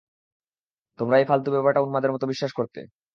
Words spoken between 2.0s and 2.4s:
মতো